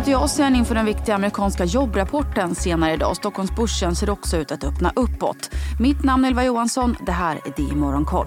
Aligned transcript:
Uppåt 0.00 0.08
i 0.08 0.14
Asien 0.14 0.56
inför 0.56 0.74
den 0.74 0.86
viktiga 0.86 1.14
amerikanska 1.14 1.64
jobbrapporten 1.64 2.54
senare 2.54 2.92
idag. 2.92 3.16
Stockholmsbörsen 3.16 3.96
ser 3.96 4.10
också 4.10 4.36
ut 4.36 4.52
att 4.52 4.64
öppna 4.64 4.92
uppåt. 4.96 5.50
Mitt 5.80 6.04
namn 6.04 6.24
är 6.24 6.28
Ylva 6.28 6.44
Johansson. 6.44 6.96
Det 7.06 7.12
här 7.12 7.40
är 7.44 7.56
DI 7.56 7.74
Morgonkoll. 7.76 8.26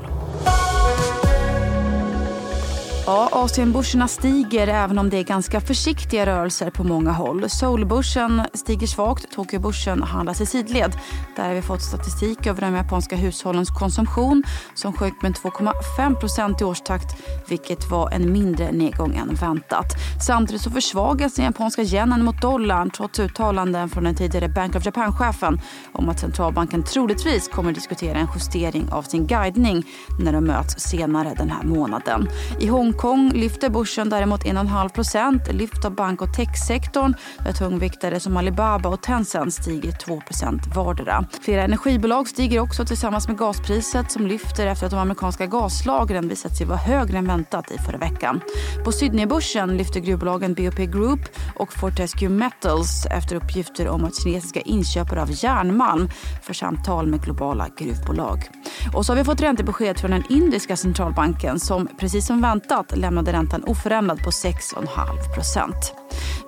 Ja, 3.06 3.30
Asienbörserna 3.32 4.08
stiger 4.08 4.68
även 4.68 5.00
om 5.00 5.10
det 5.10 5.18
är 5.18 5.24
ganska 5.24 5.62
försiktiga 5.62 6.26
rörelser 6.26 6.70
på 6.70 6.84
många 6.84 7.12
håll. 7.12 7.50
Seoulbörsen 7.50 8.42
stiger 8.54 8.88
svagt, 8.88 9.32
Tokyobörsen 9.32 10.04
handlas 10.04 10.42
i 10.42 10.46
sidled. 10.46 10.92
Där 11.36 11.48
har 11.48 11.54
vi 11.54 11.62
fått 11.62 11.82
statistik 11.82 12.48
över 12.48 12.62
de 12.62 12.76
japanska 12.76 13.16
hushållens 13.16 13.70
konsumtion 13.70 14.44
som 14.74 14.94
sjönk 14.94 15.22
med 15.22 15.32
2,5% 15.34 16.62
i 16.62 16.64
årstakt 16.64 17.24
vilket 17.50 17.92
var 17.92 18.12
en 18.12 18.32
mindre 18.32 18.72
nedgång 18.72 19.16
än 19.16 19.36
väntat. 19.36 19.86
Samtidigt 20.28 20.62
så 20.62 20.72
försvagas 20.72 21.34
den 21.34 21.46
japanska 21.46 21.82
yenen 21.82 22.26
mot 22.26 22.42
dollarn 22.42 22.90
trots 22.90 23.20
uttalanden 23.20 23.90
från 23.90 24.04
den 24.04 24.16
tidigare 24.16 24.50
Bank 24.50 24.76
of 24.76 24.86
Japan-chefen 24.86 25.62
om 25.92 26.10
att 26.10 26.20
centralbanken 26.20 26.84
troligtvis 26.84 27.48
kommer 27.48 27.70
att 27.70 27.76
diskutera 27.76 28.18
en 28.18 28.28
justering 28.36 28.92
av 28.92 29.02
sin 29.02 29.28
guidning 29.28 29.84
när 30.20 30.34
de 30.34 30.46
möts 30.46 30.80
senare 30.80 31.34
den 31.38 31.50
här 31.50 31.64
månaden. 31.64 32.30
I 32.60 32.68
Hong 32.68 32.93
Hongkong 32.94 33.32
lyfter 33.34 33.70
börsen 33.70 34.10
däremot 34.10 34.44
1,5 34.44 34.90
procent. 34.90 35.54
Lyft 35.54 35.86
av 35.86 35.96
bank 35.96 36.22
och 36.22 36.34
techsektorn 36.34 37.14
där 37.46 37.54
tungviktare 37.54 38.20
som 38.20 38.38
Alibaba 38.38 38.90
och 38.90 39.02
Tencent 39.02 39.54
stiger 39.54 39.92
2 39.92 40.22
procent 40.22 40.76
vardera. 40.76 41.26
Flera 41.42 41.64
energibolag 41.64 42.28
stiger 42.28 42.60
också 42.60 42.86
tillsammans 42.86 43.28
med 43.28 43.38
gaspriset 43.38 44.12
som 44.12 44.28
lyfter 44.28 44.68
efter 44.68 44.86
att 44.86 44.92
de 44.92 45.00
amerikanska 45.00 45.46
gaslagren 45.46 46.28
visat 46.28 46.58
sig 46.58 46.68
vara 46.68 46.78
högre 46.78 47.18
än 47.18 47.28
väntat 47.28 47.72
i 47.72 47.78
förra 47.78 47.98
veckan. 47.98 48.42
På 48.86 48.92
Sydneybörsen 48.92 49.78
lyfter 49.78 50.00
gruvbolagen 50.00 50.54
BOP 50.54 50.78
Group 50.78 51.22
och 51.56 51.74
Fortescue 51.74 52.30
Metals 52.30 53.06
efter 53.06 53.36
uppgifter 53.36 53.88
om 53.88 54.06
att 54.06 54.24
kinesiska 54.24 54.62
inköpare 54.62 55.22
av 55.22 55.44
järnmalm 55.44 56.10
för 56.42 56.54
samtal 56.54 57.08
med 57.08 57.24
globala 57.24 57.68
gruvbolag. 57.78 58.50
Och 58.94 59.06
så 59.06 59.12
har 59.12 59.18
vi 59.18 59.24
fått 59.24 59.42
räntebesked 59.42 60.00
från 60.00 60.12
den 60.12 60.24
indiska 60.30 60.76
centralbanken 60.76 61.60
som 61.60 61.88
precis 62.00 62.28
som 62.28 62.42
väntat 62.42 62.98
lämnade 62.98 63.34
räntan 63.34 63.64
oförändrad 63.64 64.24
på 64.24 64.30
6,5 64.30 65.34
procent. 65.36 65.94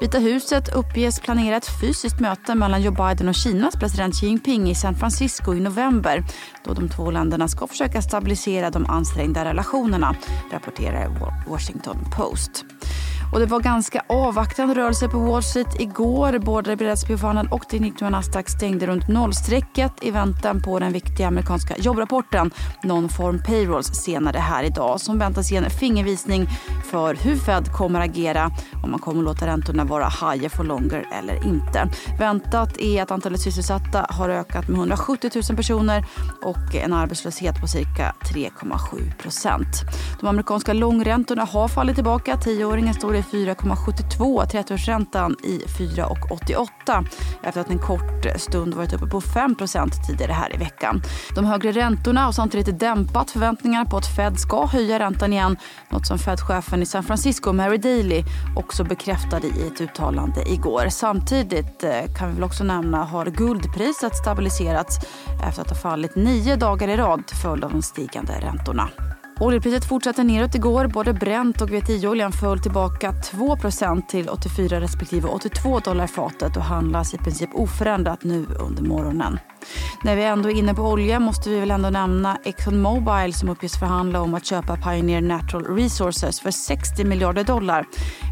Vita 0.02 0.20
huset 0.20 0.76
uppges 0.76 1.20
planera 1.20 1.58
ett 1.58 1.82
fysiskt 1.82 2.20
möte 2.20 2.56
mellan 2.56 2.82
Joe 2.82 2.92
Biden 2.92 3.30
och 3.30 3.36
Kinas 3.36 3.76
president 3.76 4.16
Xi 4.16 4.28
Jinping 4.28 4.70
i 4.70 4.76
San 4.76 4.96
Francisco 4.96 5.54
i 5.54 5.60
november 5.60 6.24
då 6.66 6.74
de 6.74 6.90
två 6.90 7.12
länderna 7.12 7.48
ska 7.48 7.68
försöka 7.68 8.02
stabilisera 8.02 8.70
de 8.70 8.86
ansträngda 8.86 9.46
relationerna, 9.46 10.16
rapporterar 10.52 11.10
Washington 11.48 11.98
Post. 12.18 12.66
Och 13.36 13.42
det 13.42 13.48
var 13.48 13.60
ganska 13.60 14.02
avvaktande 14.10 14.76
rörelse 14.76 15.10
på 15.10 15.20
Wall 15.20 15.44
Street 15.44 15.80
igår. 15.80 16.40
Både 16.40 16.74
S&P 16.74 17.14
och 17.52 17.70
tekniknivå 17.70 18.10
Nasdaq 18.10 18.50
stängde 18.50 18.88
runt 18.88 19.08
nollstrecket 19.08 19.92
i 20.02 20.12
väntan 20.12 20.62
på 20.62 20.80
den 20.80 20.94
viktiga 20.94 21.28
amerikanska 21.28 21.78
jobbrapporten 21.78 22.52
Non-Form 22.84 23.44
Payrolls 23.46 23.88
senare 23.88 24.38
här 24.38 24.64
idag 24.64 25.02
som 25.02 25.20
väntas 25.20 25.52
ge 25.52 25.58
en 25.58 25.70
fingervisning 25.70 26.48
för 26.86 27.16
hur 27.16 27.36
Fed 27.36 27.72
kommer 27.72 28.00
agera 28.02 28.52
om 28.84 28.92
man 28.92 29.00
kommer 29.00 29.24
låta 29.24 29.48
räntorna 29.48 29.84
vara 29.84 30.10
higher 30.10 30.50
for 30.50 30.64
longer 30.64 31.08
eller 31.12 31.48
inte. 31.48 31.90
Väntat 32.20 32.78
är 32.78 33.04
att 33.04 33.12
antalet 33.12 33.42
sysselsatta 33.42 34.06
har 34.10 34.30
ökat 34.30 34.68
med 34.68 34.78
170 34.78 35.32
000 35.50 35.58
personer 35.58 36.06
och 36.44 36.76
en 36.76 36.94
arbetslöshet 36.94 37.62
på 37.62 37.68
cirka 37.68 38.16
3,7 38.34 39.18
procent. 39.18 39.82
De 40.20 40.28
amerikanska 40.28 40.74
långräntorna 40.74 41.44
har 41.46 41.68
fallit 41.68 41.96
tillbaka. 41.96 42.38
Tioåringen 42.38 42.94
står 42.94 43.16
i 43.16 43.25
4,72, 43.32 44.46
30-årsräntan 44.46 45.36
i 45.44 45.64
4,88 45.80 47.08
efter 47.44 47.62
att 47.62 47.70
en 47.70 47.80
kort 47.80 48.26
stund 48.36 48.74
varit 48.74 48.94
uppe 48.94 49.08
på 49.08 49.22
5% 49.22 49.90
tidigare 50.08 50.32
här 50.32 50.56
i 50.56 50.58
veckan. 50.58 51.02
De 51.36 51.46
högre 51.46 51.72
räntorna 51.72 52.26
har 52.26 52.32
samtidigt 52.32 52.80
dämpat 52.80 53.32
förväntningarna 53.32 53.86
på 53.86 53.98
att 53.98 54.16
Fed 54.16 54.40
ska 54.40 54.66
höja 54.66 55.00
räntan 55.00 55.34
igen, 55.34 55.58
något 55.90 56.08
som 56.08 56.18
Fed-chefen 56.18 56.82
i 56.82 56.86
San 56.86 57.04
Francisco, 57.04 57.54
Mary 57.54 57.78
Daly, 57.78 58.24
också 58.56 58.84
bekräftade 58.84 59.48
i 59.48 59.68
ett 59.68 59.82
uttalande 59.82 60.50
igår. 60.50 60.88
Samtidigt 60.90 61.84
eh, 61.84 62.14
kan 62.18 62.30
vi 62.30 62.36
väl 62.36 62.44
också 62.44 62.64
nämna 62.64 63.04
har 63.04 63.26
guldpriset 63.26 64.16
stabiliserats 64.16 64.98
efter 65.48 65.62
att 65.62 65.70
ha 65.70 65.78
fallit 65.78 66.16
nio 66.16 66.56
dagar 66.56 66.88
i 66.88 66.98
rad 66.98 67.28
till 67.28 67.38
följd 67.38 67.64
av 67.64 67.72
de 67.72 67.82
stigande 67.82 68.34
räntorna. 68.42 68.90
Oljepriset 69.40 69.86
fortsatte 69.86 70.24
neråt 70.24 70.56
igår. 70.56 70.88
Både 70.88 71.14
Brent 71.14 71.62
och 71.62 71.70
WTI-oljan 71.70 72.32
föll 72.32 72.60
tillbaka 72.60 73.12
2% 73.12 74.08
till 74.08 74.30
84 74.30 74.82
respektive 74.82 75.28
82 75.28 75.80
dollar 75.80 76.08
fatet 76.08 76.58
och 76.58 76.64
handlas 76.64 77.14
i 77.14 77.18
princip 77.18 77.50
oförändrat 77.54 78.24
nu 78.24 78.46
under 78.60 78.84
morgonen. 78.84 79.40
När 80.04 80.16
vi 80.16 80.24
ändå 80.24 80.50
är 80.50 80.54
inne 80.54 80.74
på 80.74 80.82
olja 80.82 81.20
måste 81.20 81.50
vi 81.50 81.60
väl 81.60 81.72
ändå 81.72 81.90
nämna 81.90 82.38
ExxonMobil 82.44 83.34
som 83.34 83.50
uppges 83.50 83.80
förhandla 83.80 84.22
om 84.22 84.34
att 84.34 84.46
köpa 84.46 84.76
Pioneer 84.76 85.22
Natural 85.22 85.78
Resources 85.78 86.40
för 86.40 86.52
60 86.52 87.04
miljarder 87.04 87.44
dollar. 87.44 87.86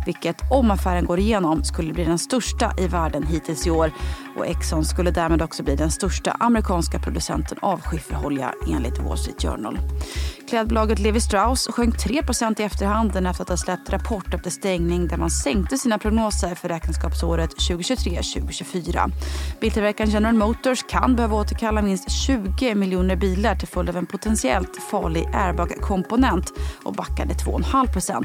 Vilket 0.06 0.52
om 0.52 0.72
affären 0.72 1.06
går 1.06 1.20
igenom 1.20 1.64
skulle 1.64 1.94
bli 1.94 2.04
den 2.04 2.20
största 2.20 2.74
i 2.78 2.88
världen 2.88 3.24
hittills 3.24 3.68
i 3.68 3.72
år. 3.72 3.92
Och 4.38 4.48
Exxon 4.48 4.86
skulle 4.86 5.12
därmed 5.12 5.42
också 5.42 5.64
bli 5.64 5.76
den 5.76 5.92
största 5.92 6.32
amerikanska 6.32 7.00
producenten 7.00 7.58
av 7.62 7.82
skifferolja 7.82 8.54
enligt 8.70 9.00
Wall 9.00 9.18
Street 9.18 9.42
Journal. 9.42 9.80
Klädbolaget 10.54 11.00
Levi 11.00 11.22
Strauss 11.22 11.68
sjönk 11.68 11.98
3 11.98 12.22
i 12.58 12.64
efterhanden 12.64 13.26
efter 13.26 13.44
att 13.44 13.50
ha 13.50 13.58
släppt 13.58 13.90
rapport 13.90 14.34
efter 14.34 14.50
stängning 14.50 15.08
där 15.08 15.18
man 15.18 15.30
sänkte 15.30 15.78
sina 15.78 15.98
prognoser 15.98 16.56
för 16.56 16.70
räkenskapsåret 16.70 17.50
2023-2024. 17.50 19.12
Biltillverkaren 19.62 20.10
General 20.10 20.36
Motors 20.36 20.84
kan 20.84 21.16
behöva 21.16 21.36
återkalla 21.36 21.82
minst 21.82 22.12
20 22.12 22.76
miljoner 22.76 23.16
bilar 23.16 23.56
till 23.56 23.68
följd 23.68 23.90
av 23.90 23.98
en 23.98 24.06
potentiellt 24.06 24.78
farlig 24.92 25.26
airbag-komponent 25.34 26.54
och 26.84 26.94
backade 26.94 27.34
2,5% 27.34 28.24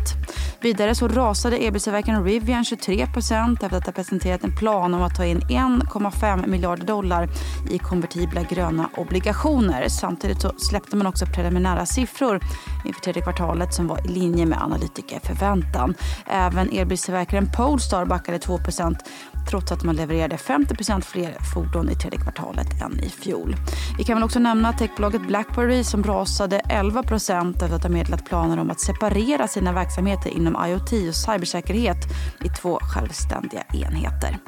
Vidare 0.60 0.94
så 0.94 1.08
rasade 1.08 1.56
elbilstillverkaren 1.56 2.24
Rivian 2.24 2.62
23% 2.62 3.64
efter 3.64 3.76
att 3.76 3.86
ha 3.86 3.92
presenterat 3.92 4.44
en 4.44 4.56
plan 4.56 4.94
om 4.94 5.02
att 5.02 5.16
ta 5.16 5.24
in 5.24 5.40
1,5 5.40 6.46
miljarder 6.46 6.86
dollar 6.86 7.28
i 7.70 7.78
konvertibla 7.78 8.42
gröna 8.42 8.90
obligationer. 8.96 9.88
Samtidigt 9.88 10.40
så 10.40 10.52
släppte 10.58 10.96
man 10.96 11.06
också 11.06 11.26
preliminära 11.26 11.86
siffror 11.86 12.17
inför 12.84 13.00
tredje 13.00 13.22
kvartalet 13.22 13.74
som 13.74 13.86
var 13.86 14.06
i 14.06 14.08
linje 14.08 14.46
med 14.46 14.62
analytikerförväntan. 14.62 15.94
Även 16.26 16.72
elbilstillverkaren 16.72 17.50
Polestar 17.56 18.04
backade 18.04 18.38
2% 18.38 18.96
trots 19.50 19.72
att 19.72 19.84
man 19.84 19.96
levererade 19.96 20.36
50% 20.36 21.00
fler 21.00 21.36
fordon 21.54 21.90
i 21.90 21.94
tredje 21.94 22.20
kvartalet 22.20 22.82
än 22.82 23.00
i 23.00 23.08
fjol. 23.08 23.56
Vi 23.98 24.04
kan 24.04 24.16
väl 24.16 24.24
också 24.24 24.38
nämna 24.38 24.72
techbolaget 24.72 25.26
Blackberry 25.26 25.84
som 25.84 26.04
rasade 26.04 26.58
11 26.58 27.00
efter 27.00 27.74
att 27.74 27.82
ha 27.82 27.90
meddelat 27.90 28.24
planer 28.24 28.58
om 28.58 28.70
att 28.70 28.80
separera 28.80 29.48
sina 29.48 29.72
verksamheter 29.72 30.30
inom 30.30 30.66
IoT 30.66 30.92
och 31.08 31.14
cybersäkerhet 31.14 31.96
i 32.44 32.48
två 32.48 32.78
självständiga 32.82 33.62
enheter. 33.72 34.38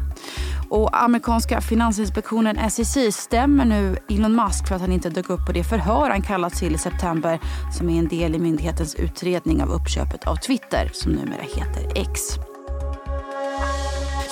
Och 0.71 1.03
amerikanska 1.03 1.61
finansinspektionen 1.61 2.71
SEC 2.71 3.17
stämmer 3.17 3.65
nu 3.65 3.97
Elon 4.09 4.37
Musk 4.37 4.69
för 4.69 4.75
att 4.75 4.81
han 4.81 4.93
inte 4.93 5.11
dök 5.11 5.31
upp 5.31 5.47
på 5.47 5.53
det 5.53 5.65
förhör 5.65 6.11
han 6.11 6.23
kallats 6.23 6.59
till 6.59 6.75
i 6.75 6.79
september 6.79 7.41
som 7.79 7.91
är 7.91 7.99
en 7.99 8.09
del 8.09 8.35
i 8.35 8.39
myndighetens 8.39 8.95
utredning 8.95 9.63
av 9.63 9.69
uppköpet 9.69 10.27
av 10.27 10.37
Twitter 10.37 10.91
som 10.93 11.13
numera 11.13 11.43
heter 11.43 12.01
X. 12.01 12.50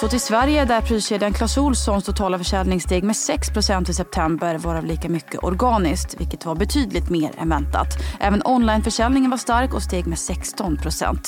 Så 0.01 0.09
till 0.09 0.21
Sverige 0.21 0.65
där 0.65 0.81
priskedjan 0.81 1.33
Clas 1.33 1.59
Ohlsons 1.59 2.05
totala 2.05 2.39
försäljning 2.39 2.81
steg 2.81 3.05
med 3.05 3.15
6% 3.15 3.91
i 3.91 3.95
september 3.95 4.59
varav 4.59 4.85
lika 4.85 5.09
mycket 5.09 5.45
organiskt 5.45 6.21
vilket 6.21 6.47
var 6.47 6.55
betydligt 6.55 7.11
mer 7.11 7.31
än 7.39 7.49
väntat. 7.49 7.87
Även 8.21 8.43
onlineförsäljningen 8.45 9.31
var 9.31 9.39
stark 9.39 9.75
och 9.75 9.83
steg 9.83 10.07
med 10.07 10.19
16% 10.19 11.19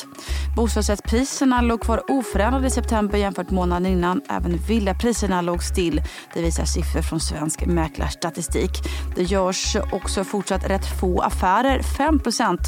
Bostadsrättspriserna 0.57 1.61
låg 1.61 1.81
kvar 1.81 2.03
oförändrade 2.09 2.67
i 2.67 2.71
september 2.71 3.19
jämfört 3.19 3.51
med 3.51 3.55
månaden 3.55 3.87
innan. 3.87 4.21
Även 4.29 4.57
villapriserna 4.57 5.41
låg 5.41 5.63
still. 5.63 6.03
Det 6.35 6.43
visar 6.43 6.65
siffror 6.65 7.03
från 7.03 7.21
Svensk 7.21 7.67
Mäklarstatistik. 7.67 8.71
Det 9.17 9.23
görs 9.23 9.77
också 9.93 10.25
fortsatt 10.25 10.71
rätt 10.71 11.01
få 11.01 11.21
affärer. 11.21 11.83
5% 11.83 12.59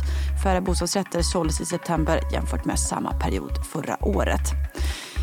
färre 0.43 0.61
bostadsrätter 0.61 1.23
såldes 1.23 1.61
i 1.61 1.67
september 1.67 2.21
jämfört 2.33 2.65
med 2.65 2.79
samma 2.79 3.13
period 3.13 3.67
förra 3.73 4.05
året. 4.05 4.53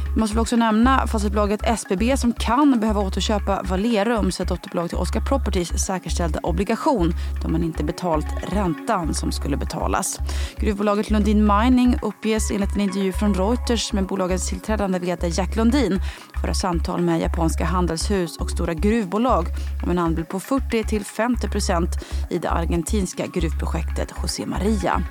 Jag 0.09 0.17
måste 0.17 0.39
också 0.39 0.56
nämna 0.56 1.07
fastighetsbolaget 1.07 1.59
SBB 1.63 2.17
som 2.17 2.33
kan 2.33 2.79
behöva 2.79 3.01
återköpa 3.01 3.61
Valerums, 3.63 4.39
ett 4.39 4.47
dotterbolag 4.47 4.89
till 4.89 4.97
Oscar 4.97 5.21
Properties 5.21 5.85
säkerställda 5.85 6.39
obligation 6.44 7.13
då 7.41 7.50
man 7.50 7.63
inte 7.63 7.83
betalt 7.83 8.25
räntan 8.51 9.13
som 9.13 9.31
skulle 9.31 9.57
betalas. 9.57 10.19
Gruvbolaget 10.57 11.09
Lundin 11.09 11.47
Mining 11.47 11.95
uppges 12.01 12.51
enligt 12.51 12.75
en 12.75 12.81
intervju 12.81 13.11
från 13.11 13.33
Reuters 13.33 13.94
med 13.94 14.06
bolagets 14.07 14.50
tillträdande 14.50 15.00
vd 15.00 15.27
Jack 15.27 15.56
Lundin 15.56 16.00
föra 16.41 16.53
samtal 16.53 17.01
med 17.01 17.19
japanska 17.19 17.65
handelshus 17.65 18.38
och 18.38 18.50
stora 18.50 18.73
gruvbolag 18.73 19.45
om 19.83 19.91
en 19.91 20.00
andel 20.00 20.25
på 20.25 20.39
40 20.39 20.83
50% 20.83 21.88
i 22.29 22.38
det 22.38 22.50
argentinska 22.50 23.25
gruvprojektet 23.27 24.13
José 24.21 24.45
Maria. 24.45 25.03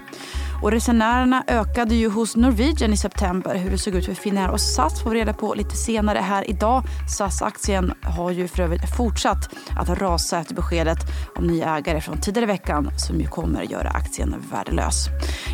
Och 0.62 0.70
resenärerna 0.70 1.44
ökade 1.46 1.94
ju 1.94 2.10
hos 2.10 2.36
Norwegian 2.36 2.92
i 2.92 2.96
september. 2.96 3.54
Hur 3.54 3.70
det 3.70 3.78
såg 3.78 3.94
ut 3.94 4.06
för 4.06 4.14
Finnair 4.14 4.50
och 4.50 4.60
SAS 4.60 5.02
får 5.02 5.10
vi 5.10 5.20
reda 5.20 5.32
på 5.32 5.54
lite 5.54 5.76
senare 5.76 6.18
här 6.18 6.50
idag. 6.50 6.82
SAS-aktien 7.08 7.92
har 8.02 8.30
ju 8.30 8.48
för 8.48 8.62
övrigt 8.62 8.96
fortsatt 8.96 9.54
att 9.76 9.88
rasa 9.88 10.38
efter 10.38 10.54
beskedet 10.54 10.98
om 11.36 11.46
nya 11.46 11.76
ägare 11.76 12.00
från 12.00 12.20
tidigare 12.20 12.44
i 12.44 12.46
veckan 12.46 12.90
som 12.96 13.20
ju 13.20 13.26
kommer 13.26 13.62
göra 13.62 13.88
aktien 13.88 14.34
värdelös. 14.50 15.06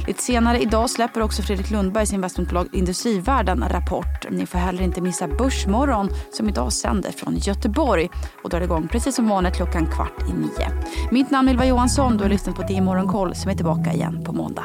Lite 0.06 0.23
senare 0.23 0.61
idag 0.61 0.91
släpper 0.91 1.23
också 1.23 1.43
Fredrik 1.43 1.71
Lundbergs 1.71 2.12
investmentbolag 2.12 2.69
Industrivärden 2.73 3.62
en 3.62 3.69
rapport. 3.69 4.27
Ni 4.31 4.47
får 4.47 4.59
heller 4.59 4.83
inte 4.83 5.01
missa 5.01 5.29
Börsmorgon 5.29 6.11
som 6.33 6.49
idag 6.49 6.73
sänder 6.73 7.11
från 7.11 7.37
Göteborg 7.37 8.11
och 8.43 8.51
drar 8.51 8.61
igång 8.61 8.89
precis 8.89 9.17
som 9.17 9.29
vanligt 9.29 9.56
klockan 9.56 9.87
kvart 9.87 10.29
i 10.29 10.33
nio. 10.33 10.83
Mitt 11.11 11.31
namn 11.31 11.49
är 11.49 11.53
Ylva 11.53 11.67
Johansson. 11.67 12.17
Du 12.17 12.23
har 12.23 12.31
lyssnat 12.31 12.56
på 12.56 12.62
Det 12.62 12.81
Morgonkoll 12.81 13.35
som 13.35 13.51
är 13.51 13.55
tillbaka 13.55 13.93
igen 13.93 14.25
på 14.25 14.33
måndag. 14.33 14.65